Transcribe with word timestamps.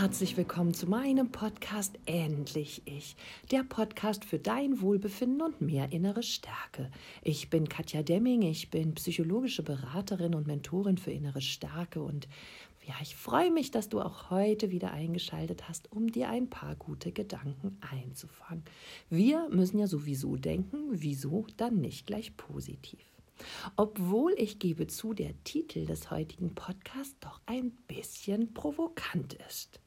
herzlich 0.00 0.38
willkommen 0.38 0.72
zu 0.72 0.86
meinem 0.86 1.30
Podcast 1.30 1.98
Endlich 2.06 2.80
Ich, 2.86 3.16
der 3.50 3.64
Podcast 3.64 4.24
für 4.24 4.38
dein 4.38 4.80
Wohlbefinden 4.80 5.42
und 5.42 5.60
mehr 5.60 5.92
innere 5.92 6.22
Stärke. 6.22 6.90
Ich 7.20 7.50
bin 7.50 7.68
Katja 7.68 8.02
Demming, 8.02 8.40
ich 8.40 8.70
bin 8.70 8.94
psychologische 8.94 9.62
Beraterin 9.62 10.34
und 10.34 10.46
Mentorin 10.46 10.96
für 10.96 11.10
innere 11.10 11.42
Stärke 11.42 12.00
und 12.00 12.28
ja, 12.88 12.94
ich 13.02 13.14
freue 13.14 13.50
mich, 13.50 13.72
dass 13.72 13.90
du 13.90 14.00
auch 14.00 14.30
heute 14.30 14.70
wieder 14.70 14.90
eingeschaltet 14.90 15.68
hast, 15.68 15.92
um 15.92 16.10
dir 16.10 16.30
ein 16.30 16.48
paar 16.48 16.76
gute 16.76 17.12
Gedanken 17.12 17.76
einzufangen. 17.82 18.64
Wir 19.10 19.50
müssen 19.50 19.78
ja 19.78 19.86
sowieso 19.86 20.36
denken, 20.36 20.78
wieso 20.92 21.46
dann 21.58 21.76
nicht 21.76 22.06
gleich 22.06 22.34
positiv. 22.38 23.04
Obwohl 23.76 24.32
ich 24.38 24.58
gebe 24.58 24.86
zu, 24.86 25.12
der 25.12 25.32
Titel 25.44 25.84
des 25.84 26.10
heutigen 26.10 26.54
Podcasts 26.54 27.16
doch 27.20 27.40
ein 27.44 27.70
bisschen 27.86 28.54
provokant 28.54 29.34
ist. 29.46 29.78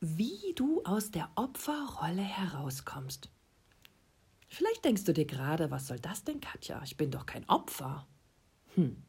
Wie 0.00 0.52
du 0.54 0.82
aus 0.84 1.10
der 1.10 1.30
Opferrolle 1.36 2.22
herauskommst. 2.22 3.30
Vielleicht 4.46 4.84
denkst 4.84 5.04
du 5.04 5.14
dir 5.14 5.24
gerade, 5.24 5.70
was 5.70 5.86
soll 5.86 5.98
das 5.98 6.22
denn, 6.22 6.40
Katja? 6.40 6.82
Ich 6.84 6.98
bin 6.98 7.10
doch 7.10 7.24
kein 7.24 7.48
Opfer. 7.48 8.06
Hm, 8.74 9.02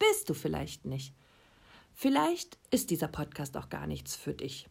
bist 0.00 0.28
du 0.28 0.34
vielleicht 0.34 0.84
nicht. 0.84 1.14
Vielleicht 1.92 2.58
ist 2.72 2.90
dieser 2.90 3.06
Podcast 3.06 3.56
auch 3.56 3.68
gar 3.68 3.86
nichts 3.86 4.16
für 4.16 4.34
dich. 4.34 4.68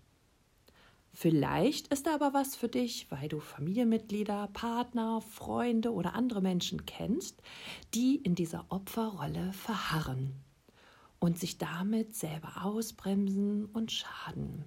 Vielleicht 1.14 1.88
ist 1.88 2.06
er 2.06 2.16
aber 2.16 2.34
was 2.34 2.56
für 2.58 2.68
dich, 2.70 3.10
weil 3.10 3.30
du 3.30 3.40
Familienmitglieder, 3.40 4.50
Partner, 4.52 5.22
Freunde 5.22 5.94
oder 5.94 6.16
andere 6.16 6.42
Menschen 6.42 6.86
kennst, 6.86 7.42
die 7.94 8.18
in 8.18 8.36
dieser 8.36 8.66
Opferrolle 8.70 9.54
verharren 9.54 10.36
und 11.20 11.40
sich 11.40 11.58
damit 11.58 12.14
selber 12.14 12.66
ausbremsen 12.66 13.66
und 13.68 13.92
schaden. 13.92 14.66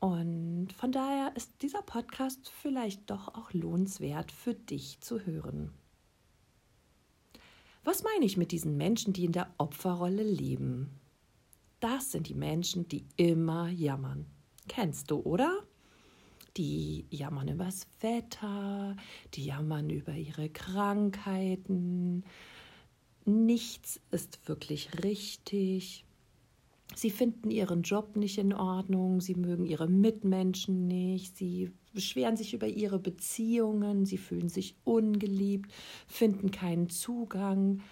Und 0.00 0.72
von 0.72 0.92
daher 0.92 1.32
ist 1.34 1.50
dieser 1.60 1.82
Podcast 1.82 2.50
vielleicht 2.62 3.10
doch 3.10 3.34
auch 3.34 3.52
lohnenswert 3.52 4.30
für 4.30 4.54
dich 4.54 5.00
zu 5.00 5.26
hören. 5.26 5.72
Was 7.82 8.02
meine 8.02 8.24
ich 8.24 8.36
mit 8.36 8.52
diesen 8.52 8.76
Menschen, 8.76 9.12
die 9.12 9.24
in 9.24 9.32
der 9.32 9.52
Opferrolle 9.58 10.22
leben? 10.22 11.00
Das 11.80 12.12
sind 12.12 12.28
die 12.28 12.34
Menschen, 12.34 12.86
die 12.88 13.06
immer 13.16 13.68
jammern. 13.68 14.26
Kennst 14.68 15.10
du, 15.10 15.20
oder? 15.20 15.64
Die 16.56 17.06
jammern 17.10 17.48
über 17.48 17.64
das 17.64 17.86
Wetter, 18.00 18.96
die 19.34 19.46
jammern 19.46 19.90
über 19.90 20.12
ihre 20.12 20.48
Krankheiten. 20.48 22.24
Nichts 23.24 24.00
ist 24.10 24.48
wirklich 24.48 25.02
richtig. 25.02 26.04
Sie 26.94 27.10
finden 27.10 27.50
ihren 27.50 27.82
Job 27.82 28.16
nicht 28.16 28.38
in 28.38 28.52
Ordnung, 28.52 29.20
sie 29.20 29.34
mögen 29.34 29.66
ihre 29.66 29.88
Mitmenschen 29.88 30.86
nicht, 30.86 31.36
sie 31.36 31.70
beschweren 31.92 32.36
sich 32.36 32.54
über 32.54 32.66
ihre 32.66 32.98
Beziehungen, 32.98 34.06
sie 34.06 34.18
fühlen 34.18 34.48
sich 34.48 34.76
ungeliebt, 34.84 35.70
finden 36.06 36.50
keinen 36.50 36.88
Zugang 36.88 37.82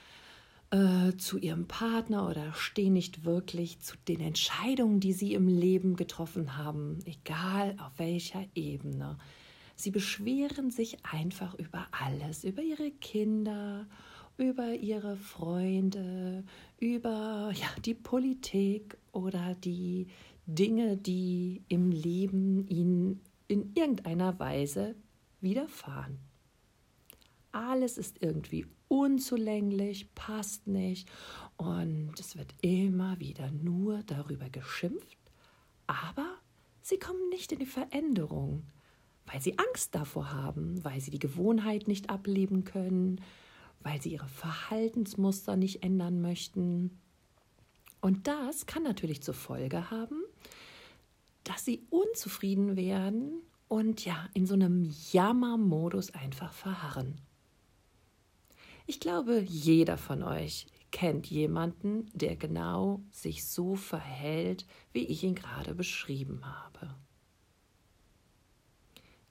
äh, 0.71 1.17
zu 1.17 1.39
ihrem 1.39 1.69
Partner 1.69 2.29
oder 2.29 2.53
stehen 2.55 2.95
nicht 2.95 3.25
wirklich 3.25 3.81
zu 3.81 3.97
den 4.09 4.21
Entscheidungen, 4.21 4.99
die 4.99 5.13
sie 5.13 5.35
im 5.35 5.47
Leben 5.47 5.97
getroffen 5.97 6.57
haben, 6.57 6.99
egal 7.05 7.77
auf 7.79 7.99
welcher 7.99 8.45
Ebene. 8.55 9.19
Sie 9.77 9.91
beschweren 9.91 10.71
sich 10.71 11.05
einfach 11.05 11.55
über 11.55 11.87
alles, 11.91 12.45
über 12.45 12.63
ihre 12.63 12.91
Kinder, 12.91 13.87
über 14.37 14.75
ihre 14.75 15.17
Freunde, 15.17 16.45
über 16.79 17.53
ja, 17.55 17.69
die 17.85 17.95
Politik 17.95 18.97
oder 19.13 19.55
die 19.55 20.09
Dinge, 20.47 20.97
die 20.97 21.63
im 21.69 21.91
Leben 21.91 22.67
ihnen 22.69 23.21
in 23.49 23.73
irgendeiner 23.75 24.39
Weise 24.39 24.95
widerfahren. 25.41 26.19
Alles 27.53 27.97
ist 27.97 28.21
irgendwie 28.21 28.67
unzulänglich, 28.89 30.15
passt 30.15 30.67
nicht 30.67 31.09
und 31.57 32.13
es 32.19 32.37
wird 32.37 32.55
immer 32.61 33.19
wieder 33.19 33.51
nur 33.51 34.03
darüber 34.05 34.51
geschimpft, 34.51 35.19
aber 35.87 36.37
sie 36.83 36.99
kommen 36.99 37.29
nicht 37.31 37.53
in 37.53 37.59
die 37.59 37.67
Veränderung, 37.67 38.65
weil 39.25 39.41
sie 39.41 39.59
Angst 39.59 39.95
davor 39.95 40.33
haben, 40.33 40.85
weil 40.85 41.01
sie 41.01 41.11
die 41.11 41.19
Gewohnheit 41.19 41.89
nicht 41.89 42.11
ableben 42.11 42.65
können, 42.65 43.21
weil 43.81 44.01
sie 44.01 44.13
ihre 44.13 44.29
Verhaltensmuster 44.29 45.57
nicht 45.57 45.83
ändern 45.83 46.21
möchten. 46.21 46.99
Und 48.01 48.27
das 48.27 48.67
kann 48.67 48.83
natürlich 48.83 49.23
zur 49.23 49.35
Folge 49.35 49.91
haben, 49.91 50.23
dass 51.45 51.65
sie 51.65 51.87
unzufrieden 51.91 52.77
werden 52.77 53.43
und 53.69 54.05
ja, 54.05 54.29
in 54.35 54.47
so 54.47 54.55
einem 54.55 54.93
Jammermodus 55.13 56.15
einfach 56.15 56.53
verharren. 56.53 57.21
Ich 58.87 59.01
glaube, 59.01 59.41
jeder 59.41 59.99
von 59.99 60.23
euch 60.23 60.67
kennt 60.93 61.27
jemanden, 61.27 62.07
der 62.15 62.37
genau 62.37 63.03
sich 63.11 63.45
so 63.47 63.75
verhält, 63.75 64.65
wie 64.93 65.05
ich 65.07 65.25
ihn 65.25 65.35
gerade 65.35 65.75
beschrieben 65.75 66.41
habe. 66.45 66.95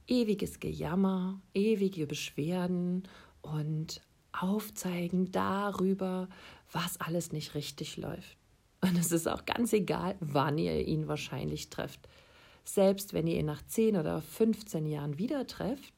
Ewiges 0.07 0.59
Gejammer, 0.59 1.41
ewige 1.53 2.05
Beschwerden 2.05 3.07
und 3.41 4.01
Aufzeigen 4.41 5.31
darüber, 5.31 6.27
was 6.71 6.99
alles 6.99 7.31
nicht 7.31 7.55
richtig 7.55 7.97
läuft. 7.97 8.37
Und 8.81 8.97
es 8.97 9.11
ist 9.11 9.27
auch 9.27 9.45
ganz 9.45 9.73
egal, 9.73 10.15
wann 10.19 10.57
ihr 10.57 10.87
ihn 10.87 11.07
wahrscheinlich 11.07 11.69
trefft. 11.69 12.07
Selbst 12.63 13.13
wenn 13.13 13.27
ihr 13.27 13.39
ihn 13.39 13.45
nach 13.45 13.65
10 13.65 13.97
oder 13.97 14.21
15 14.21 14.85
Jahren 14.85 15.17
wieder 15.17 15.47
trefft, 15.47 15.93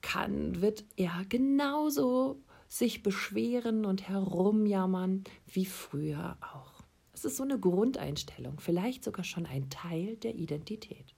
kann, 0.00 0.60
wird 0.60 0.84
er 0.96 1.24
genauso 1.28 2.42
sich 2.68 3.02
beschweren 3.02 3.84
und 3.84 4.08
herumjammern 4.08 5.24
wie 5.46 5.66
früher 5.66 6.36
auch. 6.40 6.82
Es 7.12 7.24
ist 7.24 7.36
so 7.36 7.42
eine 7.42 7.58
Grundeinstellung, 7.58 8.60
vielleicht 8.60 9.04
sogar 9.04 9.24
schon 9.24 9.46
ein 9.46 9.68
Teil 9.68 10.16
der 10.16 10.34
Identität. 10.36 11.14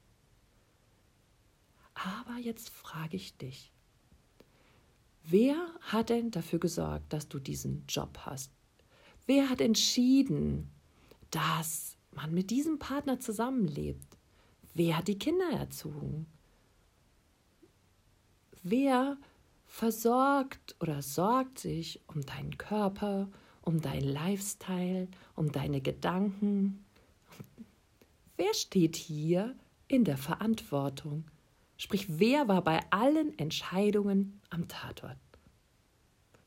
Aber 1.94 2.38
jetzt 2.38 2.70
frage 2.70 3.16
ich 3.16 3.36
dich, 3.36 3.71
wer 5.24 5.56
hat 5.80 6.10
denn 6.10 6.30
dafür 6.30 6.58
gesorgt, 6.58 7.12
dass 7.12 7.28
du 7.28 7.38
diesen 7.38 7.84
Job 7.88 8.18
hast? 8.20 8.52
Wer 9.26 9.48
hat 9.48 9.60
entschieden, 9.60 10.70
dass 11.30 11.96
man 12.10 12.32
mit 12.34 12.50
diesem 12.50 12.78
Partner 12.78 13.20
zusammenlebt? 13.20 14.18
Wer 14.74 14.98
hat 14.98 15.08
die 15.08 15.18
Kinder 15.18 15.50
erzogen? 15.52 16.26
Wer 18.62 19.18
versorgt 19.72 20.76
oder 20.80 21.00
sorgt 21.00 21.58
sich 21.58 22.00
um 22.06 22.20
deinen 22.20 22.58
Körper, 22.58 23.30
um 23.62 23.80
deinen 23.80 24.06
Lifestyle, 24.06 25.08
um 25.34 25.50
deine 25.50 25.80
Gedanken. 25.80 26.84
Wer 28.36 28.52
steht 28.52 28.96
hier 28.96 29.56
in 29.88 30.04
der 30.04 30.18
Verantwortung? 30.18 31.24
Sprich, 31.82 32.06
wer 32.20 32.46
war 32.46 32.62
bei 32.62 32.78
allen 32.90 33.36
Entscheidungen 33.40 34.40
am 34.50 34.68
Tatort? 34.68 35.16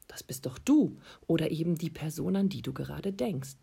Das 0.08 0.24
bist 0.24 0.46
doch 0.46 0.58
du 0.58 0.98
oder 1.28 1.52
eben 1.52 1.76
die 1.76 1.90
Person, 1.90 2.38
an 2.38 2.48
die 2.48 2.62
du 2.62 2.72
gerade 2.72 3.12
denkst. 3.12 3.58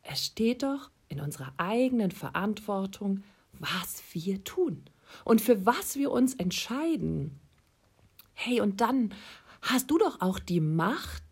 Es 0.00 0.24
steht 0.24 0.62
doch 0.62 0.90
in 1.08 1.20
unserer 1.20 1.52
eigenen 1.58 2.10
Verantwortung, 2.10 3.22
was 3.52 4.02
wir 4.12 4.44
tun 4.44 4.82
und 5.26 5.42
für 5.42 5.66
was 5.66 5.96
wir 5.96 6.10
uns 6.10 6.36
entscheiden. 6.36 7.38
Hey, 8.32 8.62
und 8.62 8.80
dann 8.80 9.12
hast 9.60 9.90
du 9.90 9.98
doch 9.98 10.22
auch 10.22 10.38
die 10.38 10.60
Macht, 10.60 11.22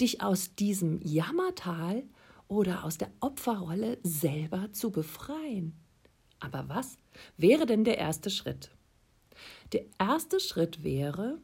dich 0.00 0.20
aus 0.20 0.56
diesem 0.56 1.00
Jammertal 1.00 2.02
oder 2.48 2.82
aus 2.82 2.98
der 2.98 3.12
Opferrolle 3.20 3.98
selber 4.02 4.72
zu 4.72 4.90
befreien. 4.90 5.80
Aber 6.40 6.68
was 6.68 6.96
wäre 7.36 7.66
denn 7.66 7.84
der 7.84 7.98
erste 7.98 8.28
Schritt? 8.28 8.72
Der 9.72 9.86
erste 9.98 10.38
Schritt 10.38 10.82
wäre, 10.82 11.40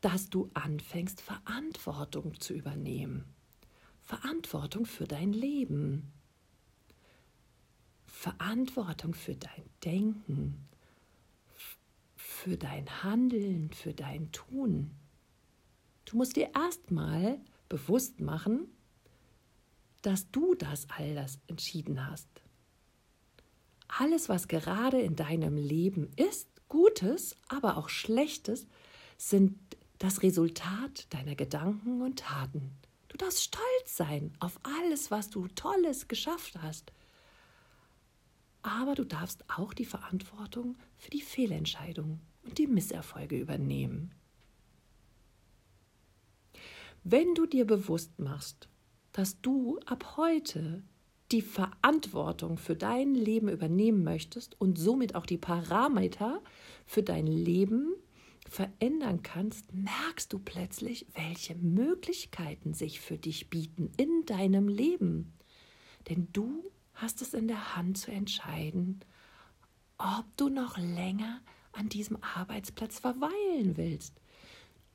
dass 0.00 0.30
du 0.30 0.50
anfängst, 0.54 1.20
Verantwortung 1.20 2.40
zu 2.40 2.54
übernehmen. 2.54 3.24
Verantwortung 4.00 4.86
für 4.86 5.06
dein 5.06 5.32
Leben. 5.32 6.12
Verantwortung 8.06 9.14
für 9.14 9.34
dein 9.34 9.64
Denken, 9.84 10.68
für 12.14 12.56
dein 12.56 13.02
Handeln, 13.02 13.72
für 13.72 13.94
dein 13.94 14.30
Tun. 14.30 14.92
Du 16.04 16.16
musst 16.16 16.36
dir 16.36 16.50
erstmal 16.54 17.40
bewusst 17.68 18.20
machen, 18.20 18.68
dass 20.02 20.30
du 20.30 20.54
das 20.54 20.86
all 20.90 21.14
das 21.14 21.40
entschieden 21.48 22.06
hast. 22.08 22.28
Alles, 23.88 24.28
was 24.28 24.46
gerade 24.46 25.00
in 25.00 25.16
deinem 25.16 25.56
Leben 25.56 26.10
ist, 26.16 26.51
Gutes, 26.72 27.36
aber 27.48 27.76
auch 27.76 27.90
Schlechtes, 27.90 28.66
sind 29.18 29.58
das 29.98 30.22
Resultat 30.22 31.06
deiner 31.12 31.34
Gedanken 31.34 32.00
und 32.00 32.20
Taten. 32.20 32.72
Du 33.08 33.18
darfst 33.18 33.42
stolz 33.42 33.94
sein 33.94 34.32
auf 34.40 34.58
alles, 34.62 35.10
was 35.10 35.28
du 35.28 35.48
Tolles 35.48 36.08
geschafft 36.08 36.54
hast. 36.62 36.90
aber 38.62 38.94
du 38.94 39.04
darfst 39.04 39.44
auch 39.50 39.74
die 39.74 39.84
Verantwortung 39.84 40.76
für 40.96 41.10
die 41.10 41.20
Fehlentscheidungen 41.20 42.20
und 42.44 42.56
die 42.56 42.66
Misserfolge 42.66 43.36
übernehmen. 43.38 44.14
Wenn 47.04 47.34
du 47.34 47.44
dir 47.44 47.66
bewusst 47.66 48.18
machst, 48.18 48.68
dass 49.12 49.40
du 49.42 49.78
ab 49.84 50.16
heute 50.16 50.82
die 51.32 51.42
Verantwortung 51.42 52.58
für 52.58 52.76
dein 52.76 53.14
Leben 53.14 53.48
übernehmen 53.48 54.04
möchtest 54.04 54.60
und 54.60 54.78
somit 54.78 55.14
auch 55.14 55.26
die 55.26 55.38
Parameter 55.38 56.42
für 56.86 57.02
dein 57.02 57.26
Leben 57.26 57.94
verändern 58.48 59.22
kannst, 59.22 59.72
merkst 59.72 60.32
du 60.32 60.38
plötzlich, 60.38 61.06
welche 61.14 61.54
Möglichkeiten 61.54 62.74
sich 62.74 63.00
für 63.00 63.16
dich 63.16 63.48
bieten 63.48 63.90
in 63.96 64.24
deinem 64.26 64.68
Leben. 64.68 65.32
Denn 66.08 66.28
du 66.32 66.70
hast 66.94 67.22
es 67.22 67.32
in 67.32 67.48
der 67.48 67.76
Hand 67.76 67.96
zu 67.96 68.10
entscheiden, 68.10 69.00
ob 69.96 70.26
du 70.36 70.48
noch 70.48 70.76
länger 70.76 71.40
an 71.72 71.88
diesem 71.88 72.18
Arbeitsplatz 72.22 72.98
verweilen 72.98 73.76
willst. 73.76 74.20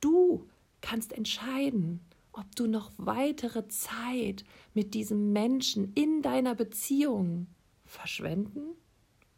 Du 0.00 0.46
kannst 0.80 1.12
entscheiden, 1.12 2.00
ob 2.32 2.54
du 2.56 2.66
noch 2.66 2.92
weitere 2.96 3.68
Zeit 3.68 4.44
mit 4.74 4.94
diesem 4.94 5.32
Menschen 5.32 5.92
in 5.94 6.22
deiner 6.22 6.54
Beziehung 6.54 7.46
verschwenden, 7.84 8.76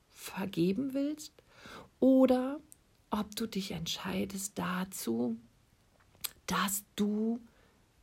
vergeben 0.09 0.93
willst 0.95 1.33
oder 1.99 2.61
ob 3.11 3.35
du 3.37 3.47
dich 3.47 3.73
entscheidest 3.73 4.59
dazu, 4.59 5.37
dass 6.47 6.85
du 6.97 7.41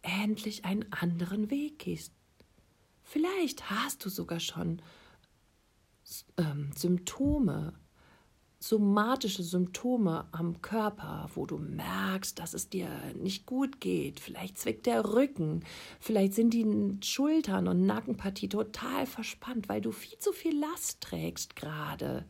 endlich 0.02 0.66
einen 0.66 0.92
anderen 0.92 1.50
Weg 1.50 1.80
gehst. 1.80 2.14
Vielleicht 3.04 3.70
hast 3.70 4.04
du 4.06 4.10
sogar 4.10 4.40
schon 4.40 4.82
ähm, 6.38 6.72
Symptome 6.76 7.74
somatische 8.60 9.44
Symptome 9.44 10.26
am 10.32 10.62
Körper, 10.62 11.30
wo 11.36 11.46
du 11.46 11.58
merkst, 11.58 12.40
dass 12.40 12.54
es 12.54 12.70
dir 12.70 12.90
nicht 13.16 13.46
gut 13.46 13.80
geht. 13.80 14.20
Vielleicht 14.20 14.58
zwickt 14.58 14.86
der 14.86 15.14
Rücken, 15.14 15.64
vielleicht 16.00 16.34
sind 16.34 16.54
die 16.54 16.98
Schultern 17.04 17.68
und 17.68 17.86
Nackenpartie 17.86 18.50
total 18.50 19.06
verspannt, 19.06 19.70
weil 19.70 19.82
du 19.82 19.92
viel 19.92 20.18
zu 20.18 20.32
viel 20.32 20.58
Last 20.60 21.02
trägst 21.02 21.56
gerade. 21.56 22.26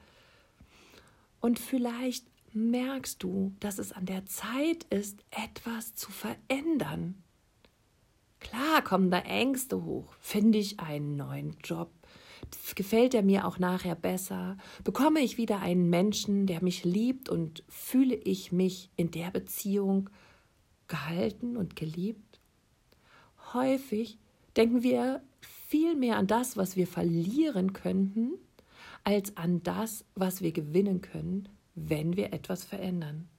Und 1.39 1.59
vielleicht 1.59 2.25
merkst 2.53 3.23
du, 3.23 3.53
dass 3.59 3.77
es 3.77 3.91
an 3.91 4.05
der 4.05 4.25
Zeit 4.25 4.83
ist, 4.89 5.23
etwas 5.31 5.95
zu 5.95 6.11
verändern. 6.11 7.23
Klar 8.39 8.83
kommen 8.83 9.11
da 9.11 9.19
Ängste 9.19 9.83
hoch. 9.83 10.13
Finde 10.19 10.57
ich 10.57 10.79
einen 10.79 11.15
neuen 11.15 11.57
Job? 11.63 11.91
Gefällt 12.75 13.13
er 13.13 13.23
mir 13.23 13.47
auch 13.47 13.59
nachher 13.59 13.95
besser? 13.95 14.57
Bekomme 14.83 15.19
ich 15.21 15.37
wieder 15.37 15.59
einen 15.59 15.89
Menschen, 15.89 16.45
der 16.45 16.63
mich 16.63 16.83
liebt 16.83 17.29
und 17.29 17.63
fühle 17.67 18.15
ich 18.15 18.51
mich 18.51 18.91
in 18.95 19.11
der 19.11 19.31
Beziehung 19.31 20.09
gehalten 20.87 21.57
und 21.57 21.75
geliebt? 21.75 22.39
Häufig 23.53 24.19
denken 24.55 24.83
wir 24.83 25.21
viel 25.41 25.95
mehr 25.95 26.17
an 26.17 26.27
das, 26.27 26.57
was 26.57 26.75
wir 26.75 26.87
verlieren 26.87 27.73
könnten, 27.73 28.33
als 29.03 29.35
an 29.37 29.63
das, 29.63 30.05
was 30.15 30.41
wir 30.41 30.51
gewinnen 30.51 31.01
können, 31.01 31.49
wenn 31.75 32.15
wir 32.15 32.33
etwas 32.33 32.63
verändern. 32.63 33.29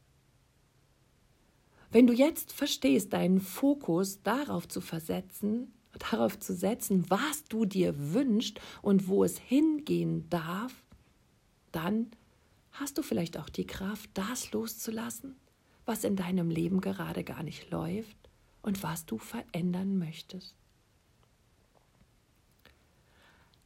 Wenn 1.91 2.07
du 2.07 2.13
jetzt 2.13 2.53
verstehst, 2.53 3.13
deinen 3.13 3.41
Fokus 3.41 4.23
darauf 4.23 4.69
zu 4.69 4.81
versetzen, 4.81 5.73
darauf 5.99 6.39
zu 6.39 6.55
setzen, 6.55 7.05
was 7.09 7.45
du 7.45 7.65
dir 7.65 8.13
wünschst 8.13 8.61
und 8.83 9.09
wo 9.09 9.25
es 9.25 9.39
hingehen 9.39 10.29
darf, 10.31 10.73
dann 11.73 12.11
hast 12.73 12.99
du 12.99 13.03
vielleicht 13.03 13.39
auch 13.39 13.49
die 13.49 13.67
Kraft, 13.67 14.11
das 14.15 14.53
loszulassen, 14.53 15.37
was 15.85 16.05
in 16.05 16.17
deinem 16.17 16.51
Leben 16.51 16.81
gerade 16.81 17.25
gar 17.25 17.43
nicht 17.43 17.71
läuft 17.71 18.17
und 18.63 18.83
was 18.83 19.07
du 19.07 19.19
verändern 19.19 19.99
möchtest. 19.99 20.55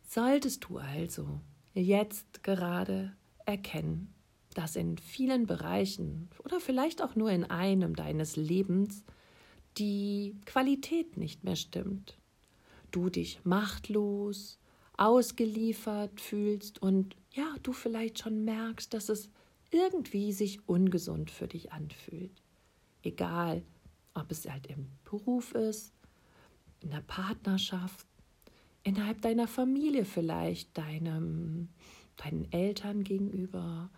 Solltest 0.05 0.65
du 0.65 0.79
also 0.79 1.41
jetzt 1.75 2.43
gerade 2.43 3.17
erkennen, 3.47 4.13
dass 4.55 4.77
in 4.77 4.99
vielen 4.99 5.47
Bereichen 5.47 6.29
oder 6.45 6.61
vielleicht 6.61 7.03
auch 7.03 7.17
nur 7.17 7.31
in 7.31 7.45
einem 7.45 7.97
deines 7.97 8.37
Lebens 8.37 9.05
die 9.79 10.37
Qualität 10.45 11.17
nicht 11.17 11.45
mehr 11.45 11.57
stimmt, 11.57 12.19
du 12.93 13.11
dich 13.11 13.45
machtlos, 13.45 14.59
ausgeliefert 14.97 16.21
fühlst 16.21 16.81
und 16.81 17.17
ja, 17.33 17.55
du 17.63 17.73
vielleicht 17.73 18.21
schon 18.21 18.45
merkst, 18.45 18.93
dass 18.95 19.09
es 19.09 19.31
irgendwie 19.71 20.33
sich 20.33 20.69
ungesund 20.69 21.31
für 21.31 21.49
dich 21.49 21.73
anfühlt. 21.73 22.43
Egal, 23.03 23.63
ob 24.15 24.31
es 24.31 24.49
halt 24.49 24.67
im 24.67 24.87
Beruf 25.05 25.55
ist, 25.55 25.93
in 26.81 26.91
der 26.91 27.01
Partnerschaft, 27.01 28.07
innerhalb 28.83 29.23
deiner 29.23 29.49
Familie 29.49 30.05
vielleicht, 30.05 30.77
deinem, 30.77 31.69
deinen 32.17 32.51
Eltern 32.53 33.03
gegenüber 33.03 33.91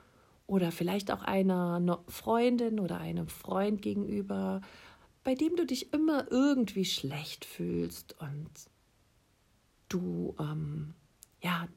oder 0.47 0.71
vielleicht 0.71 1.11
auch 1.11 1.23
einer 1.23 2.05
Freundin 2.07 2.79
oder 2.79 2.99
einem 2.99 3.29
Freund 3.29 3.83
gegenüber, 3.83 4.61
bei 5.25 5.35
dem 5.35 5.57
du 5.57 5.67
dich 5.67 5.93
immer 5.93 6.31
irgendwie 6.31 6.85
schlecht 6.85 7.45
fühlst 7.45 8.15
und 8.21 8.51
du 9.95 10.35
ähm, 10.39 10.95
ja 11.41 11.69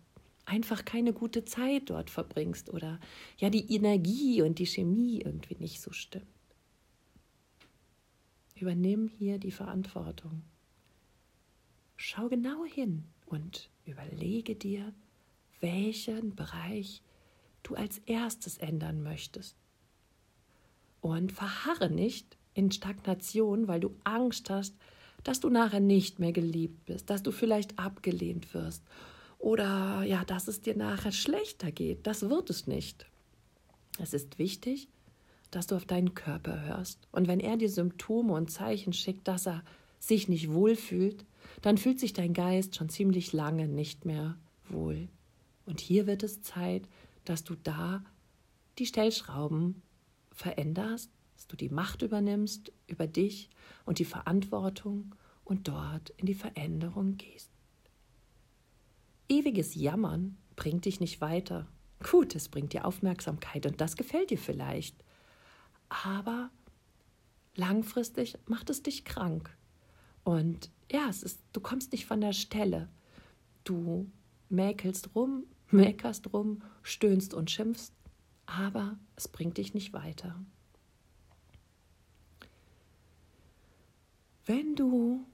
einfach 0.46 0.86
keine 0.86 1.14
gute 1.14 1.46
Zeit 1.46 1.90
dort 1.90 2.10
verbringst 2.10 2.74
oder 2.74 3.00
ja 3.38 3.50
die 3.50 3.74
Energie 3.74 4.42
und 4.42 4.60
die 4.60 4.66
Chemie 4.66 5.22
irgendwie 5.22 5.56
nicht 5.60 5.82
so 5.82 5.92
stimmt. 5.92 6.26
Übernimm 8.56 9.08
hier 9.08 9.38
die 9.38 9.52
Verantwortung. 9.52 10.42
Schau 11.96 12.28
genau 12.28 12.66
hin 12.66 13.04
und 13.26 13.70
überlege 13.86 14.56
dir, 14.56 14.94
welchen 15.60 16.36
Bereich 16.36 17.04
du 17.64 17.76
als 17.76 18.00
erstes 18.00 18.58
ändern 18.58 19.04
möchtest. 19.04 19.58
Und 21.02 21.32
verharre 21.32 21.90
nicht 21.90 22.38
in 22.54 22.72
Stagnation, 22.72 23.68
weil 23.68 23.80
du 23.80 23.96
Angst 24.04 24.50
hast, 24.50 24.76
dass 25.28 25.42
du 25.42 25.50
nachher 25.50 25.82
nicht 25.82 26.20
mehr 26.20 26.32
geliebt 26.32 26.86
bist, 26.86 27.10
dass 27.10 27.22
du 27.22 27.32
vielleicht 27.32 27.78
abgelehnt 27.78 28.54
wirst 28.54 28.82
oder 29.40 30.04
ja, 30.04 30.24
dass 30.24 30.48
es 30.48 30.62
dir 30.62 30.76
nachher 30.76 31.12
schlechter 31.12 31.70
geht. 31.70 32.08
Das 32.08 32.30
wird 32.30 32.50
es 32.50 32.66
nicht. 32.66 33.06
Es 34.00 34.14
ist 34.14 34.40
wichtig, 34.40 34.88
dass 35.52 35.68
du 35.68 35.76
auf 35.76 35.86
deinen 35.86 36.14
Körper 36.14 36.62
hörst. 36.62 37.10
Und 37.12 37.28
wenn 37.28 37.42
er 37.42 37.58
dir 37.58 37.70
Symptome 37.70 38.32
und 38.32 38.50
Zeichen 38.50 38.94
schickt, 38.94 39.28
dass 39.28 39.48
er 39.48 39.64
sich 40.00 40.30
nicht 40.30 40.54
wohlfühlt, 40.54 41.26
dann 41.62 41.78
fühlt 41.78 42.00
sich 42.00 42.14
dein 42.14 42.34
Geist 42.34 42.78
schon 42.78 42.88
ziemlich 42.88 43.34
lange 43.34 43.68
nicht 43.68 44.06
mehr 44.06 44.38
wohl. 44.70 45.10
Und 45.66 45.82
hier 45.82 46.08
wird 46.08 46.24
es 46.24 46.42
Zeit, 46.42 46.88
dass 47.26 47.44
du 47.44 47.56
da 47.56 48.02
die 48.80 48.86
Stellschrauben 48.86 49.82
veränderst, 50.32 51.12
dass 51.38 51.46
du 51.46 51.56
die 51.56 51.70
Macht 51.70 52.02
übernimmst 52.02 52.72
über 52.88 53.06
dich 53.06 53.52
und 53.86 54.00
die 54.00 54.06
Verantwortung 54.06 55.14
und 55.46 55.68
dort 55.68 56.10
in 56.18 56.26
die 56.26 56.34
Veränderung 56.34 57.16
gehst. 57.18 57.52
Ewiges 59.30 59.76
Jammern 59.76 60.36
bringt 60.56 60.86
dich 60.86 61.00
nicht 61.00 61.22
weiter. 61.22 61.68
Gut, 62.10 62.34
es 62.34 62.50
bringt 62.50 62.74
dir 62.74 62.86
Aufmerksamkeit 62.86 63.68
und 63.68 63.80
das 63.80 63.96
gefällt 63.96 64.32
dir 64.32 64.40
vielleicht. 64.40 64.96
Aber 65.90 66.50
langfristig 67.56 68.36
macht 68.48 68.72
es 68.72 68.82
dich 68.82 69.06
krank. 69.06 69.56
Und 70.24 70.72
ja, 70.92 71.08
es 71.08 71.22
ist, 71.22 71.44
du 71.54 71.60
kommst 71.60 71.92
nicht 71.92 72.08
von 72.08 72.20
der 72.20 72.34
Stelle. 72.34 72.90
Du 73.64 74.10
mäkelst 74.50 75.14
rum, 75.14 75.44
meckerst 75.70 76.34
rum, 76.34 76.64
stöhnst 76.82 77.36
und 77.36 77.52
schimpfst, 77.52 77.94
aber 78.48 78.98
es 79.16 79.28
bringt 79.28 79.60
dich 79.60 79.76
nicht 79.76 79.94
weiter. 79.94 80.36
Wenn 84.48 84.78
du 84.78 85.26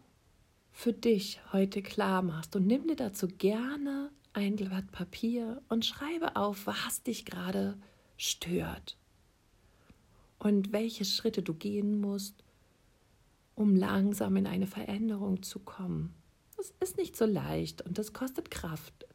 für 0.72 0.92
dich 0.92 1.40
heute 1.52 1.84
klar 1.84 2.24
machst 2.24 2.56
und 2.56 2.66
nimm 2.66 2.88
dir 2.88 2.96
dazu 2.96 3.28
gerne 3.28 4.10
ein 4.34 4.56
Blatt 4.56 4.92
Papier 4.92 5.62
und 5.70 5.86
schreibe 5.86 6.36
auf, 6.36 6.66
was 6.66 7.04
dich 7.04 7.24
gerade 7.24 7.78
stört 8.18 8.98
und 10.40 10.72
welche 10.72 11.06
Schritte 11.06 11.44
du 11.44 11.54
gehen 11.54 12.02
musst, 12.02 12.44
um 13.54 13.76
langsam 13.76 14.36
in 14.36 14.48
eine 14.48 14.66
Veränderung 14.66 15.44
zu 15.44 15.60
kommen. 15.60 16.16
Das 16.58 16.74
ist 16.80 16.98
nicht 16.98 17.16
so 17.16 17.26
leicht 17.26 17.84
und 17.84 18.00
das 18.00 18.14
kostet 18.14 18.50
Kraft. 18.50 19.06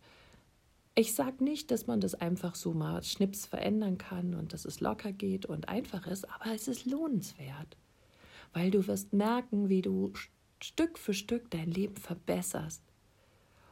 Ich 0.94 1.12
sage 1.12 1.42
nicht, 1.42 1.72
dass 1.72 1.88
man 1.88 2.00
das 2.00 2.14
einfach 2.14 2.54
so 2.54 2.72
mal 2.72 3.02
schnips 3.02 3.46
verändern 3.46 3.98
kann 3.98 4.36
und 4.36 4.52
dass 4.52 4.64
es 4.64 4.78
locker 4.78 5.10
geht 5.10 5.44
und 5.44 5.68
einfach 5.68 6.06
ist, 6.06 6.30
aber 6.30 6.54
es 6.54 6.68
ist 6.68 6.86
lohnenswert 6.86 7.76
weil 8.52 8.70
du 8.70 8.86
wirst 8.86 9.12
merken, 9.12 9.68
wie 9.68 9.82
du 9.82 10.12
Stück 10.60 10.98
für 10.98 11.14
Stück 11.14 11.50
dein 11.50 11.70
Leben 11.70 11.96
verbesserst. 11.96 12.82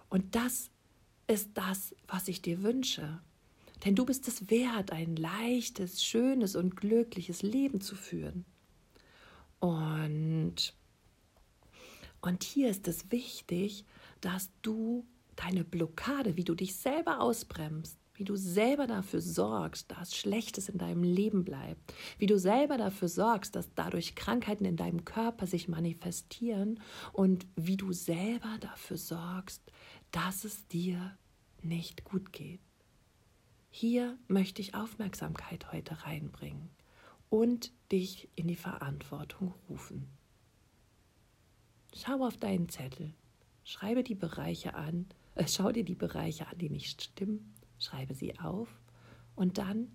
Und 0.09 0.35
das 0.35 0.71
ist 1.26 1.50
das, 1.54 1.95
was 2.06 2.28
ich 2.28 2.42
dir 2.42 2.62
wünsche. 2.62 3.21
Denn 3.85 3.95
du 3.95 4.06
bist 4.06 4.26
es 4.28 4.49
wert, 4.50 4.92
ein 4.92 5.16
leichtes, 5.16 6.02
schönes 6.02 6.56
und 6.56 6.76
glückliches 6.76 7.42
Leben 7.42 7.80
zu 7.80 7.95
führen. 7.95 8.45
Und, 9.59 10.75
und 12.21 12.45
hier 12.45 12.71
ist 12.71 12.88
es 12.88 13.11
wichtig, 13.11 13.85
dass 14.21 14.50
du 14.62 15.06
deine 15.35 15.64
Blockade, 15.64 16.37
wie 16.37 16.45
du 16.45 16.54
dich 16.54 16.76
selber 16.76 17.21
ausbremst, 17.21 17.99
wie 18.16 18.25
du 18.25 18.37
selber 18.37 18.87
dafür 18.87 19.20
sorgst, 19.20 19.90
dass 19.90 20.16
Schlechtes 20.16 20.68
in 20.68 20.78
deinem 20.78 21.02
Leben 21.02 21.44
bleibt, 21.44 21.94
wie 22.18 22.26
du 22.26 22.38
selber 22.38 22.78
dafür 22.78 23.08
sorgst, 23.08 23.54
dass 23.54 23.73
dadurch 23.75 24.14
Krankheiten 24.14 24.64
in 24.64 24.76
deinem 24.76 25.04
Körper 25.04 25.46
sich 25.46 25.68
manifestieren. 25.68 26.80
Und 27.12 27.46
wie 27.56 27.76
du 27.76 27.92
selber 27.92 28.56
dafür 28.61 28.96
sorgst, 28.96 29.62
dass 30.11 30.44
es 30.44 30.66
dir 30.68 31.16
nicht 31.62 32.04
gut 32.04 32.32
geht. 32.32 32.61
Hier 33.70 34.16
möchte 34.28 34.62
ich 34.62 34.75
Aufmerksamkeit 34.75 35.73
heute 35.73 36.04
reinbringen 36.04 36.70
und 37.28 37.73
dich 37.92 38.28
in 38.35 38.49
die 38.49 38.56
Verantwortung 38.56 39.52
rufen. 39.68 40.08
Schau 41.94 42.25
auf 42.25 42.37
deinen 42.37 42.68
Zettel, 42.68 43.12
schreibe 43.64 44.02
die 44.02 44.14
Bereiche 44.14 44.75
an, 44.75 45.06
äh, 45.35 45.46
schau 45.46 45.73
dir 45.73 45.85
die 45.85 45.94
Bereiche 45.94 46.46
an, 46.46 46.58
die 46.58 46.70
nicht 46.70 47.02
stimmen, 47.02 47.54
schreibe 47.78 48.14
sie 48.14 48.38
auf 48.38 48.68
und 49.35 49.59
dann 49.59 49.88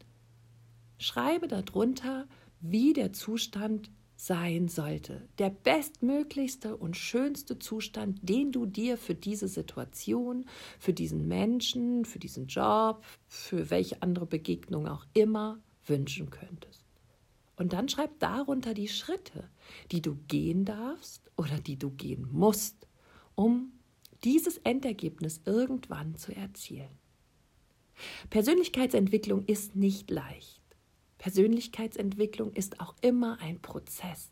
schreibe 0.97 1.47
darunter, 1.47 2.27
wie 2.59 2.93
der 2.93 3.11
Zustand 3.13 3.89
sein 4.15 4.67
sollte. 4.67 5.27
Der 5.39 5.49
bestmöglichste 5.49 6.77
und 6.77 6.95
schönste 6.95 7.57
Zustand, 7.57 8.19
den 8.21 8.51
du 8.51 8.67
dir 8.67 8.97
für 8.99 9.15
diese 9.15 9.47
Situation, 9.47 10.45
für 10.77 10.93
diesen 10.93 11.27
Menschen, 11.27 12.05
für 12.05 12.19
diesen 12.19 12.45
Job, 12.45 13.03
für 13.27 13.71
welche 13.71 13.99
andere 14.03 14.27
Begegnung 14.27 14.87
auch 14.87 15.07
immer 15.13 15.59
wünschen 15.87 16.29
könntest. 16.29 16.85
Und 17.55 17.73
dann 17.73 17.89
schreib 17.89 18.19
darunter 18.19 18.75
die 18.75 18.87
Schritte, 18.87 19.49
die 19.91 20.03
du 20.03 20.15
gehen 20.27 20.65
darfst 20.65 21.31
oder 21.35 21.59
die 21.59 21.77
du 21.77 21.89
gehen 21.89 22.27
musst, 22.31 22.87
um 23.33 23.71
dieses 24.23 24.57
Endergebnis 24.59 25.41
irgendwann 25.45 26.15
zu 26.15 26.35
erzielen. 26.35 26.89
Persönlichkeitsentwicklung 28.29 29.45
ist 29.45 29.75
nicht 29.75 30.09
leicht. 30.09 30.61
Persönlichkeitsentwicklung 31.17 32.51
ist 32.53 32.79
auch 32.79 32.95
immer 33.01 33.39
ein 33.41 33.61
Prozess. 33.61 34.31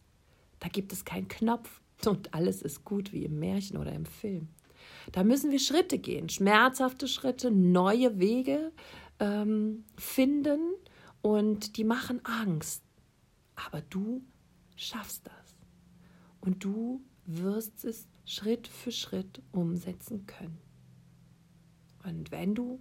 Da 0.60 0.70
gibt 0.70 0.92
es 0.92 1.06
keinen 1.06 1.28
Knopf 1.28 1.82
und 2.06 2.34
alles 2.34 2.62
ist 2.62 2.84
gut 2.84 3.14
wie 3.14 3.26
im 3.26 3.40
Märchen 3.40 3.78
oder 3.78 3.94
im 3.94 4.06
Film. 4.06 4.50
Da 5.12 5.24
müssen 5.24 5.52
wir 5.52 5.60
Schritte 5.60 6.00
gehen, 6.00 6.30
schmerzhafte 6.30 7.08
Schritte, 7.08 7.52
neue 7.52 8.20
Wege 8.20 8.72
ähm, 9.20 9.84
finden 9.98 10.60
und 11.22 11.78
die 11.78 11.84
machen 11.84 12.24
Angst. 12.26 12.84
Aber 13.56 13.82
du 13.82 14.24
schaffst 14.76 15.28
das 15.28 15.56
und 16.42 16.64
du 16.64 17.02
wirst 17.26 17.86
es 17.86 18.08
Schritt 18.26 18.68
für 18.68 18.92
Schritt 18.92 19.42
umsetzen 19.52 20.26
können. 20.26 20.60
Und 22.04 22.32
wenn 22.32 22.56
du 22.56 22.80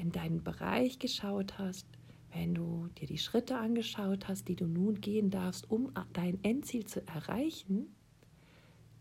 in 0.00 0.12
deinen 0.12 0.42
Bereich 0.42 0.98
geschaut 0.98 1.58
hast, 1.58 1.86
wenn 2.32 2.54
du 2.54 2.88
dir 2.98 3.06
die 3.06 3.18
Schritte 3.18 3.56
angeschaut 3.56 4.28
hast, 4.28 4.48
die 4.48 4.56
du 4.56 4.66
nun 4.66 5.00
gehen 5.00 5.30
darfst, 5.30 5.70
um 5.70 5.92
dein 6.12 6.42
Endziel 6.42 6.86
zu 6.86 7.06
erreichen, 7.06 7.94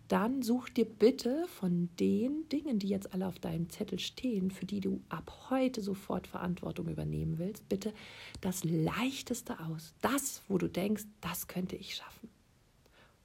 dann 0.07 0.41
such 0.41 0.69
dir 0.69 0.85
bitte 0.85 1.45
von 1.47 1.89
den 1.99 2.49
Dingen, 2.49 2.79
die 2.79 2.87
jetzt 2.87 3.13
alle 3.13 3.27
auf 3.27 3.37
deinem 3.37 3.69
Zettel 3.69 3.99
stehen, 3.99 4.49
für 4.49 4.65
die 4.65 4.79
du 4.79 5.01
ab 5.07 5.31
heute 5.51 5.81
sofort 5.81 6.25
Verantwortung 6.25 6.87
übernehmen 6.87 7.37
willst, 7.37 7.69
bitte 7.69 7.93
das 8.41 8.63
Leichteste 8.63 9.59
aus. 9.59 9.93
Das, 10.01 10.41
wo 10.47 10.57
du 10.57 10.67
denkst, 10.67 11.03
das 11.21 11.47
könnte 11.47 11.75
ich 11.75 11.95
schaffen. 11.95 12.29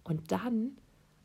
Und 0.02 0.31
dann 0.31 0.76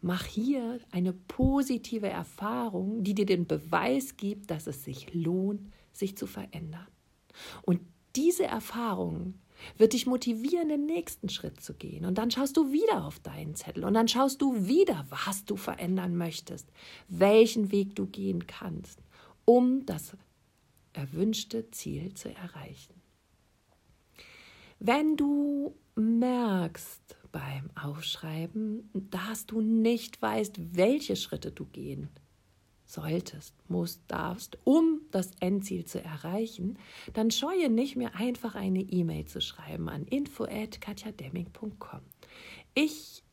mach 0.01 0.23
hier 0.23 0.79
eine 0.91 1.11
positive 1.11 2.07
Erfahrung, 2.07 3.03
die 3.03 3.13
dir 3.13 3.25
den 3.25 3.45
Beweis 3.45 4.15
gibt, 4.15 4.49
dass 4.51 4.65
es 4.65 4.85
sich 4.85 5.13
lohnt, 5.13 5.61
sich 5.99 6.17
zu 6.17 6.27
verändern. 6.27 6.87
Und 7.61 7.81
diese 8.15 8.45
Erfahrung 8.45 9.35
wird 9.77 9.93
dich 9.93 10.07
motivieren, 10.07 10.69
den 10.69 10.85
nächsten 10.85 11.29
Schritt 11.29 11.61
zu 11.61 11.73
gehen. 11.73 12.05
Und 12.05 12.17
dann 12.17 12.31
schaust 12.31 12.57
du 12.57 12.71
wieder 12.71 13.05
auf 13.05 13.19
deinen 13.19 13.55
Zettel 13.55 13.83
und 13.83 13.93
dann 13.93 14.07
schaust 14.07 14.41
du 14.41 14.67
wieder, 14.67 15.05
was 15.09 15.45
du 15.45 15.57
verändern 15.57 16.15
möchtest, 16.15 16.71
welchen 17.07 17.71
Weg 17.71 17.95
du 17.95 18.07
gehen 18.07 18.47
kannst, 18.47 18.99
um 19.45 19.85
das 19.85 20.15
erwünschte 20.93 21.69
Ziel 21.71 22.13
zu 22.13 22.33
erreichen. 22.33 22.95
Wenn 24.79 25.17
du 25.17 25.75
merkst 25.95 27.17
beim 27.31 27.69
Aufschreiben, 27.75 28.89
dass 28.93 29.45
du 29.45 29.61
nicht 29.61 30.21
weißt, 30.21 30.77
welche 30.77 31.15
Schritte 31.15 31.51
du 31.51 31.65
gehen 31.65 32.09
solltest, 32.89 33.53
musst, 33.67 34.01
darfst, 34.07 34.57
um 34.63 35.01
das 35.11 35.31
Endziel 35.39 35.85
zu 35.85 36.03
erreichen, 36.03 36.77
dann 37.13 37.29
scheue 37.31 37.69
nicht 37.69 37.95
mehr 37.95 38.15
einfach 38.15 38.55
eine 38.55 38.81
E-Mail 38.81 39.25
zu 39.25 39.41
schreiben 39.41 39.89
an 39.89 40.05
info@katjademming.com. 40.05 42.01
Ich 42.73 43.23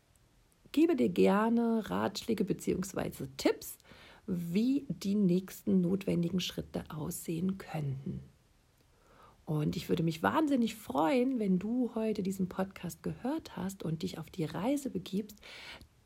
gebe 0.72 0.94
dir 0.94 1.08
gerne 1.08 1.88
Ratschläge 1.88 2.44
bzw. 2.44 3.28
Tipps, 3.36 3.78
wie 4.26 4.86
die 4.88 5.14
nächsten 5.14 5.80
notwendigen 5.80 6.40
Schritte 6.40 6.84
aussehen 6.90 7.58
könnten. 7.58 8.20
Und 9.46 9.76
ich 9.76 9.88
würde 9.88 10.02
mich 10.02 10.25
wahnsinnig 10.25 10.75
freuen, 10.75 11.38
wenn 11.38 11.60
du 11.60 11.92
heute 11.94 12.25
diesen 12.25 12.48
Podcast 12.48 13.04
gehört 13.04 13.56
hast 13.56 13.84
und 13.84 14.02
dich 14.02 14.18
auf 14.18 14.28
die 14.28 14.44
Reise 14.44 14.90
begibst, 14.90 15.38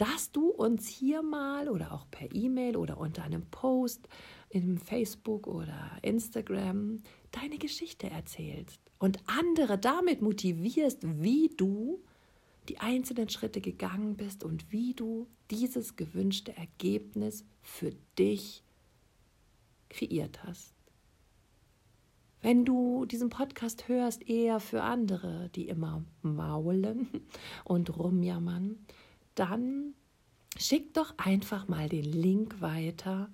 dass 0.01 0.33
du 0.33 0.49
uns 0.49 0.89
hier 0.89 1.21
mal 1.21 1.69
oder 1.69 1.93
auch 1.93 2.07
per 2.11 2.35
E-Mail 2.35 2.79
oder 2.79 2.97
unter 2.97 3.23
einem 3.23 3.45
Post 3.51 4.09
in 4.49 4.79
Facebook 4.79 5.47
oder 5.47 5.91
Instagram 6.01 7.03
deine 7.33 7.59
Geschichte 7.59 8.09
erzählst 8.09 8.81
und 8.99 9.19
andere 9.27 9.77
damit 9.77 10.23
motivierst, 10.23 11.01
wie 11.03 11.51
du 11.55 12.03
die 12.71 12.79
einzelnen 12.79 13.29
Schritte 13.29 13.61
gegangen 13.61 14.17
bist 14.17 14.43
und 14.43 14.73
wie 14.73 14.95
du 14.95 15.27
dieses 15.51 15.97
gewünschte 15.97 16.57
Ergebnis 16.57 17.45
für 17.61 17.93
dich 18.19 18.65
kreiert 19.91 20.43
hast. 20.45 20.73
Wenn 22.41 22.65
du 22.65 23.05
diesen 23.05 23.29
Podcast 23.29 23.87
hörst, 23.89 24.27
eher 24.27 24.61
für 24.61 24.83
andere, 24.83 25.51
die 25.55 25.69
immer 25.69 26.03
maulen 26.23 27.07
und 27.65 27.99
rumjammern, 27.99 28.79
dann 29.35 29.95
schick 30.57 30.95
doch 30.95 31.15
einfach 31.19 31.69
mal 31.69 31.89
den 31.89 32.05
Link 32.05 32.61
weiter 32.61 33.31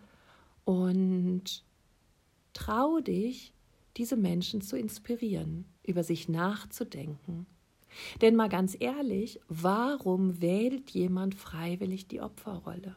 und 0.65 1.65
trau 2.53 3.00
dich, 3.00 3.53
diese 3.97 4.17
Menschen 4.17 4.61
zu 4.61 4.76
inspirieren, 4.76 5.65
über 5.85 6.03
sich 6.03 6.29
nachzudenken. 6.29 7.47
Denn 8.21 8.37
mal 8.37 8.49
ganz 8.49 8.76
ehrlich, 8.79 9.41
warum 9.49 10.41
wählt 10.43 10.91
jemand 10.91 11.35
freiwillig 11.35 12.09
die 12.09 12.21
Opferrolle? 12.21 12.97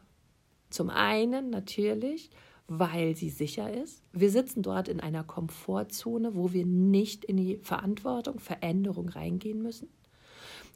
Zum 0.68 0.90
einen 0.90 1.50
natürlich, 1.50 2.30
weil 2.68 3.16
sie 3.16 3.30
sicher 3.30 3.72
ist. 3.72 4.02
Wir 4.12 4.30
sitzen 4.30 4.62
dort 4.62 4.88
in 4.88 5.00
einer 5.00 5.24
Komfortzone, 5.24 6.34
wo 6.34 6.52
wir 6.52 6.66
nicht 6.66 7.24
in 7.24 7.36
die 7.36 7.58
Verantwortung, 7.62 8.38
Veränderung 8.38 9.08
reingehen 9.08 9.62
müssen. 9.62 9.88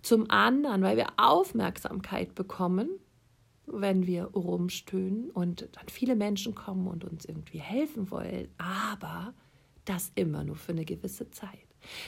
Zum 0.04 0.30
anderen, 0.30 0.82
weil 0.82 0.98
wir 0.98 1.14
Aufmerksamkeit 1.16 2.34
bekommen, 2.34 2.90
wenn 3.64 4.06
wir 4.06 4.24
rumstöhnen 4.24 5.30
und 5.30 5.66
dann 5.72 5.88
viele 5.88 6.14
Menschen 6.14 6.54
kommen 6.54 6.88
und 6.88 7.06
uns 7.06 7.24
irgendwie 7.24 7.58
helfen 7.58 8.10
wollen, 8.10 8.48
aber 8.58 9.32
das 9.86 10.12
immer 10.14 10.44
nur 10.44 10.56
für 10.56 10.72
eine 10.72 10.84
gewisse 10.84 11.30
Zeit. 11.30 11.48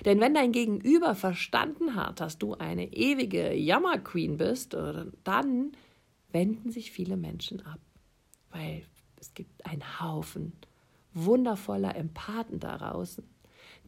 Denn 0.04 0.20
wenn 0.20 0.34
dein 0.34 0.52
Gegenüber 0.52 1.14
verstanden 1.14 1.94
hat, 1.94 2.20
dass 2.20 2.36
du 2.36 2.52
eine 2.52 2.92
ewige 2.92 3.54
Jammerqueen 3.54 4.36
bist, 4.36 4.76
dann 5.24 5.72
wenden 6.32 6.70
sich 6.70 6.92
viele 6.92 7.16
Menschen 7.16 7.64
ab, 7.64 7.80
weil 8.50 8.82
es 9.18 9.32
gibt 9.32 9.64
einen 9.64 10.02
Haufen 10.02 10.52
wundervoller 11.14 11.96
Empathen 11.96 12.60
da 12.60 12.76
draußen, 12.76 13.24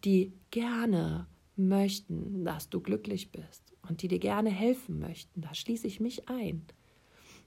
die 0.02 0.32
gerne 0.50 1.26
möchten, 1.56 2.46
dass 2.46 2.70
du 2.70 2.80
glücklich 2.80 3.32
bist 3.32 3.67
und 3.88 4.02
die 4.02 4.08
dir 4.08 4.18
gerne 4.18 4.50
helfen 4.50 4.98
möchten. 4.98 5.40
Da 5.40 5.54
schließe 5.54 5.86
ich 5.86 6.00
mich 6.00 6.28
ein. 6.28 6.62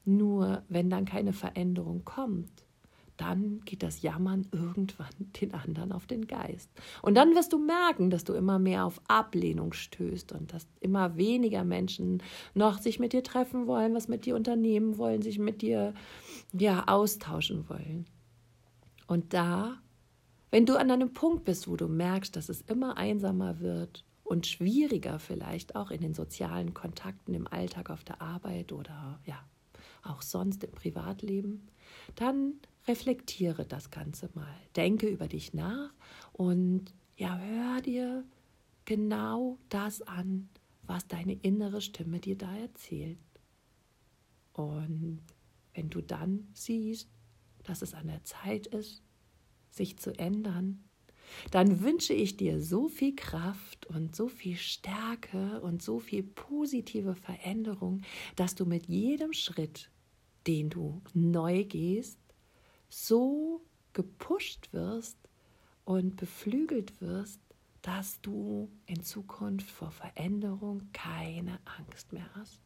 Nur 0.05 0.63
wenn 0.67 0.89
dann 0.89 1.05
keine 1.05 1.33
Veränderung 1.33 2.03
kommt, 2.05 2.65
dann 3.21 3.61
geht 3.65 3.83
das 3.83 4.01
Jammern 4.01 4.47
irgendwann 4.51 5.13
den 5.41 5.53
anderen 5.53 5.91
auf 5.91 6.07
den 6.07 6.25
Geist. 6.25 6.69
Und 7.01 7.15
dann 7.15 7.35
wirst 7.35 7.53
du 7.53 7.59
merken, 7.59 8.09
dass 8.09 8.23
du 8.23 8.33
immer 8.33 8.57
mehr 8.57 8.85
auf 8.85 8.99
Ablehnung 9.07 9.73
stößt 9.73 10.31
und 10.31 10.53
dass 10.53 10.67
immer 10.79 11.17
weniger 11.17 11.63
Menschen 11.63 12.23
noch 12.55 12.79
sich 12.79 12.99
mit 12.99 13.13
dir 13.13 13.23
treffen 13.23 13.67
wollen, 13.67 13.93
was 13.93 14.07
mit 14.07 14.25
dir 14.25 14.35
unternehmen 14.35 14.97
wollen, 14.97 15.21
sich 15.21 15.37
mit 15.37 15.61
dir 15.61 15.93
ja 16.51 16.87
austauschen 16.87 17.69
wollen. 17.69 18.07
Und 19.05 19.33
da, 19.33 19.77
wenn 20.49 20.65
du 20.65 20.77
an 20.77 20.89
einem 20.89 21.13
Punkt 21.13 21.45
bist, 21.45 21.67
wo 21.67 21.75
du 21.75 21.87
merkst, 21.87 22.35
dass 22.35 22.49
es 22.49 22.61
immer 22.61 22.97
einsamer 22.97 23.59
wird 23.59 24.03
und 24.31 24.47
schwieriger 24.47 25.19
vielleicht 25.19 25.75
auch 25.75 25.91
in 25.91 25.99
den 25.99 26.13
sozialen 26.13 26.73
Kontakten 26.73 27.33
im 27.33 27.47
Alltag 27.47 27.89
auf 27.89 28.05
der 28.05 28.21
Arbeit 28.21 28.71
oder 28.71 29.19
ja, 29.25 29.37
auch 30.03 30.21
sonst 30.21 30.63
im 30.63 30.71
Privatleben, 30.71 31.67
dann 32.15 32.53
reflektiere 32.87 33.65
das 33.65 33.91
Ganze 33.91 34.29
mal. 34.33 34.55
Denke 34.77 35.09
über 35.09 35.27
dich 35.27 35.53
nach 35.53 35.93
und 36.31 36.93
ja, 37.17 37.37
hör 37.37 37.81
dir 37.81 38.23
genau 38.85 39.57
das 39.67 40.01
an, 40.01 40.47
was 40.83 41.05
deine 41.07 41.33
innere 41.33 41.81
Stimme 41.81 42.21
dir 42.21 42.37
da 42.37 42.55
erzählt. 42.55 43.19
Und 44.53 45.19
wenn 45.73 45.89
du 45.89 45.99
dann 45.99 46.47
siehst, 46.53 47.09
dass 47.63 47.81
es 47.81 47.93
an 47.93 48.07
der 48.07 48.23
Zeit 48.23 48.67
ist, 48.67 49.03
sich 49.71 49.99
zu 49.99 50.17
ändern, 50.17 50.85
dann 51.51 51.81
wünsche 51.81 52.13
ich 52.13 52.37
dir 52.37 52.61
so 52.61 52.87
viel 52.87 53.15
Kraft 53.15 53.85
und 53.87 54.15
so 54.15 54.27
viel 54.27 54.57
Stärke 54.57 55.61
und 55.61 55.81
so 55.81 55.99
viel 55.99 56.23
positive 56.23 57.15
Veränderung, 57.15 58.01
dass 58.35 58.55
du 58.55 58.65
mit 58.65 58.87
jedem 58.87 59.33
Schritt, 59.33 59.89
den 60.47 60.69
du 60.69 61.01
neu 61.13 61.63
gehst, 61.63 62.19
so 62.89 63.61
gepusht 63.93 64.73
wirst 64.73 65.17
und 65.85 66.15
beflügelt 66.17 67.01
wirst, 67.01 67.39
dass 67.81 68.21
du 68.21 68.69
in 68.85 69.03
Zukunft 69.03 69.69
vor 69.69 69.91
Veränderung 69.91 70.89
keine 70.93 71.59
Angst 71.65 72.13
mehr 72.13 72.29
hast. 72.35 72.61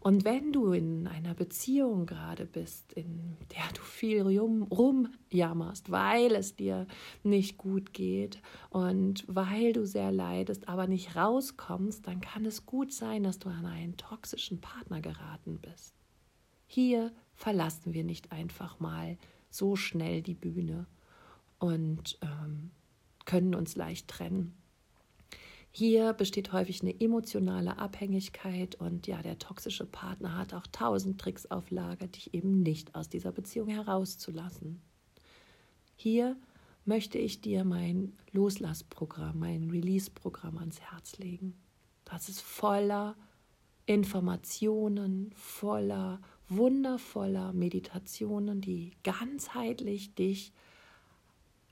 Und 0.00 0.24
wenn 0.24 0.52
du 0.52 0.72
in 0.72 1.06
einer 1.06 1.34
Beziehung 1.34 2.06
gerade 2.06 2.46
bist, 2.46 2.92
in 2.92 3.36
der 3.52 3.66
du 3.74 3.80
viel 3.82 4.22
rumjammerst, 4.22 5.90
weil 5.90 6.34
es 6.34 6.56
dir 6.56 6.86
nicht 7.22 7.58
gut 7.58 7.92
geht 7.92 8.40
und 8.70 9.24
weil 9.26 9.72
du 9.72 9.86
sehr 9.86 10.12
leidest, 10.12 10.68
aber 10.68 10.86
nicht 10.86 11.16
rauskommst, 11.16 12.06
dann 12.06 12.20
kann 12.20 12.44
es 12.44 12.66
gut 12.66 12.92
sein, 12.92 13.24
dass 13.24 13.38
du 13.38 13.48
an 13.48 13.66
einen 13.66 13.96
toxischen 13.96 14.60
Partner 14.60 15.00
geraten 15.00 15.58
bist. 15.58 15.94
Hier 16.66 17.12
verlassen 17.34 17.94
wir 17.94 18.04
nicht 18.04 18.30
einfach 18.30 18.78
mal 18.78 19.16
so 19.50 19.74
schnell 19.76 20.22
die 20.22 20.34
Bühne 20.34 20.86
und 21.58 22.18
ähm, 22.22 22.70
können 23.24 23.54
uns 23.54 23.76
leicht 23.76 24.08
trennen. 24.08 24.54
Hier 25.70 26.12
besteht 26.12 26.52
häufig 26.52 26.82
eine 26.82 26.98
emotionale 27.00 27.78
Abhängigkeit 27.78 28.74
und 28.76 29.06
ja, 29.06 29.22
der 29.22 29.38
toxische 29.38 29.86
Partner 29.86 30.36
hat 30.36 30.54
auch 30.54 30.66
tausend 30.66 31.20
Tricks 31.20 31.46
auf 31.46 31.70
Lager, 31.70 32.06
dich 32.06 32.34
eben 32.34 32.62
nicht 32.62 32.94
aus 32.94 33.08
dieser 33.08 33.32
Beziehung 33.32 33.68
herauszulassen. 33.68 34.80
Hier 35.94 36.36
möchte 36.84 37.18
ich 37.18 37.40
dir 37.40 37.64
mein 37.64 38.16
Loslassprogramm, 38.32 39.38
mein 39.38 39.70
Release-Programm 39.70 40.58
ans 40.58 40.80
Herz 40.80 41.18
legen. 41.18 41.54
Das 42.04 42.28
ist 42.28 42.40
voller 42.40 43.14
Informationen, 43.84 45.30
voller 45.34 46.20
wundervoller 46.48 47.52
Meditationen, 47.52 48.60
die 48.60 48.92
ganzheitlich 49.04 50.14
dich 50.14 50.52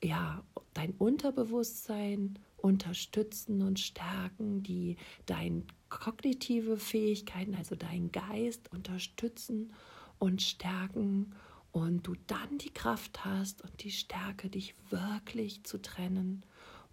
ja, 0.03 0.45
dein 0.75 0.93
Unterbewusstsein 0.93 2.39
unterstützen 2.67 3.63
und 3.63 3.79
stärken, 3.79 4.63
die 4.63 4.97
deine 5.27 5.63
kognitive 5.89 6.77
Fähigkeiten, 6.77 7.55
also 7.55 7.77
deinen 7.77 8.11
Geist 8.11 8.73
unterstützen 8.73 9.73
und 10.19 10.43
stärken 10.43 11.33
und 11.73 12.07
du 12.07 12.15
dann 12.27 12.59
die 12.59 12.73
Kraft 12.73 13.25
hast 13.25 13.63
und 13.63 13.85
die 13.85 13.91
Stärke, 13.91 14.49
dich 14.49 14.75
wirklich 14.91 15.63
zu 15.65 15.81
trennen 15.81 16.45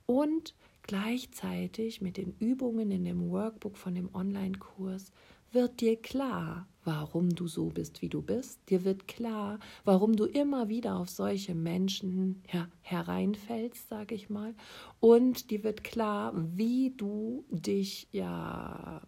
und 0.06 0.54
gleichzeitig 0.84 2.02
mit 2.02 2.18
den 2.18 2.36
Übungen 2.40 2.92
in 2.92 3.06
dem 3.06 3.30
Workbook 3.30 3.78
von 3.78 3.96
dem 3.96 4.14
Online-Kurs 4.14 5.12
wird 5.52 5.82
dir 5.82 5.96
klar, 6.02 6.68
warum 6.84 7.30
du 7.30 7.48
so 7.48 7.68
bist, 7.70 8.02
wie 8.02 8.10
du 8.10 8.22
bist. 8.22 8.60
Dir 8.70 8.84
wird 8.84 9.08
klar, 9.08 9.60
warum 9.86 10.16
du 10.16 10.26
immer 10.26 10.70
wieder 10.70 10.98
auf 10.98 11.10
solche 11.10 11.56
Menschen 11.56 12.44
ja, 12.52 12.68
hereinfällst, 12.82 13.90
sage 13.90 14.16
ich 14.16 14.30
mal. 14.30 14.54
Und 15.00 15.50
dir 15.50 15.64
wird 15.64 15.84
klar, 15.84 16.34
wie 16.36 16.92
du 16.96 17.46
dich 17.50 18.08
ja 18.12 19.02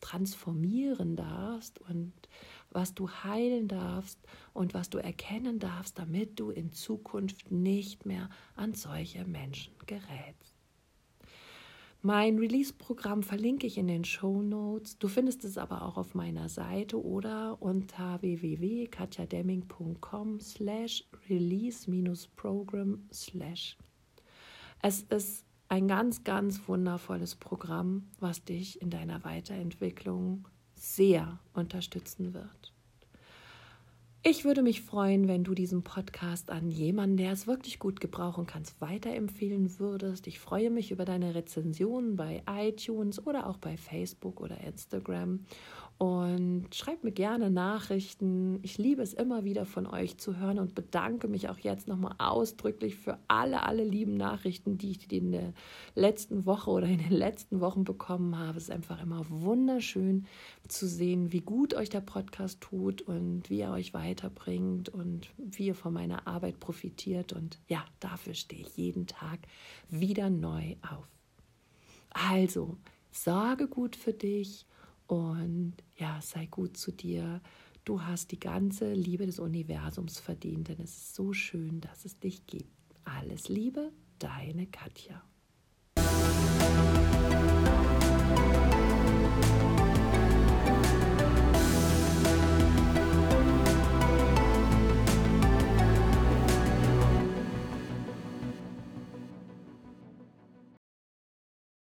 transformieren 0.00 1.16
darfst 1.16 1.80
und 1.88 2.12
was 2.70 2.94
du 2.94 3.08
heilen 3.08 3.68
darfst 3.68 4.18
und 4.52 4.74
was 4.74 4.90
du 4.90 4.98
erkennen 4.98 5.58
darfst, 5.58 5.98
damit 5.98 6.38
du 6.38 6.50
in 6.50 6.72
Zukunft 6.72 7.50
nicht 7.50 8.06
mehr 8.06 8.28
an 8.56 8.74
solche 8.74 9.24
Menschen 9.24 9.72
gerätst. 9.86 10.47
Mein 12.00 12.38
Release-Programm 12.38 13.24
verlinke 13.24 13.66
ich 13.66 13.76
in 13.76 13.88
den 13.88 14.04
Show 14.04 14.40
Notes. 14.40 14.98
Du 14.98 15.08
findest 15.08 15.42
es 15.44 15.58
aber 15.58 15.82
auch 15.82 15.96
auf 15.96 16.14
meiner 16.14 16.48
Seite 16.48 17.02
oder 17.02 17.60
unter 17.60 18.22
www.katjademming.com 18.22 20.38
slash 20.38 21.02
release-program 21.28 23.08
slash. 23.12 23.76
Es 24.80 25.02
ist 25.02 25.44
ein 25.68 25.88
ganz, 25.88 26.22
ganz 26.22 26.68
wundervolles 26.68 27.34
Programm, 27.34 28.06
was 28.20 28.44
dich 28.44 28.80
in 28.80 28.90
deiner 28.90 29.24
Weiterentwicklung 29.24 30.46
sehr 30.76 31.40
unterstützen 31.52 32.32
wird. 32.32 32.72
Ich 34.30 34.44
würde 34.44 34.62
mich 34.62 34.82
freuen, 34.82 35.26
wenn 35.26 35.42
du 35.42 35.54
diesen 35.54 35.82
Podcast 35.82 36.50
an 36.50 36.70
jemanden, 36.70 37.16
der 37.16 37.32
es 37.32 37.46
wirklich 37.46 37.78
gut 37.78 37.98
gebrauchen 37.98 38.44
kannst, 38.44 38.78
weiterempfehlen 38.78 39.78
würdest. 39.78 40.26
Ich 40.26 40.38
freue 40.38 40.68
mich 40.68 40.90
über 40.90 41.06
deine 41.06 41.34
Rezensionen 41.34 42.14
bei 42.14 42.42
iTunes 42.46 43.26
oder 43.26 43.46
auch 43.46 43.56
bei 43.56 43.78
Facebook 43.78 44.42
oder 44.42 44.60
Instagram. 44.60 45.46
Und 45.98 46.72
schreibt 46.76 47.02
mir 47.02 47.10
gerne 47.10 47.50
Nachrichten. 47.50 48.60
Ich 48.62 48.78
liebe 48.78 49.02
es 49.02 49.14
immer 49.14 49.42
wieder 49.42 49.66
von 49.66 49.84
euch 49.84 50.16
zu 50.16 50.36
hören 50.36 50.60
und 50.60 50.76
bedanke 50.76 51.26
mich 51.26 51.48
auch 51.48 51.58
jetzt 51.58 51.88
nochmal 51.88 52.14
ausdrücklich 52.18 52.94
für 52.94 53.18
alle, 53.26 53.64
alle 53.64 53.82
lieben 53.82 54.14
Nachrichten, 54.14 54.78
die 54.78 54.92
ich 54.92 55.10
in 55.10 55.32
der 55.32 55.52
letzten 55.96 56.46
Woche 56.46 56.70
oder 56.70 56.86
in 56.86 56.98
den 56.98 57.10
letzten 57.10 57.60
Wochen 57.60 57.82
bekommen 57.82 58.38
habe. 58.38 58.58
Es 58.58 58.64
ist 58.64 58.70
einfach 58.70 59.02
immer 59.02 59.28
wunderschön 59.28 60.26
zu 60.68 60.86
sehen, 60.86 61.32
wie 61.32 61.40
gut 61.40 61.74
euch 61.74 61.88
der 61.88 62.00
Podcast 62.00 62.60
tut 62.60 63.02
und 63.02 63.50
wie 63.50 63.62
er 63.62 63.72
euch 63.72 63.92
weiterbringt 63.92 64.88
und 64.88 65.30
wie 65.36 65.66
ihr 65.66 65.74
von 65.74 65.92
meiner 65.92 66.28
Arbeit 66.28 66.60
profitiert. 66.60 67.32
Und 67.32 67.58
ja, 67.66 67.84
dafür 67.98 68.34
stehe 68.34 68.62
ich 68.62 68.76
jeden 68.76 69.08
Tag 69.08 69.40
wieder 69.88 70.30
neu 70.30 70.76
auf. 70.88 71.08
Also, 72.10 72.76
sorge 73.10 73.66
gut 73.66 73.96
für 73.96 74.12
dich 74.12 74.64
und 75.08 75.74
ja, 75.96 76.20
sei 76.22 76.46
gut 76.46 76.76
zu 76.76 76.92
dir. 76.92 77.40
Du 77.84 78.02
hast 78.02 78.30
die 78.30 78.38
ganze 78.38 78.92
Liebe 78.92 79.24
des 79.26 79.38
Universums 79.38 80.20
verdient, 80.20 80.68
denn 80.68 80.80
es 80.80 80.96
ist 80.96 81.14
so 81.14 81.32
schön, 81.32 81.80
dass 81.80 82.04
es 82.04 82.20
dich 82.20 82.46
gibt. 82.46 82.70
Alles 83.04 83.48
Liebe, 83.48 83.90
deine 84.18 84.66
Katja. 84.66 85.22